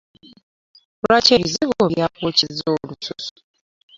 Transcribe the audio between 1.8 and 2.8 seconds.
byakokyeza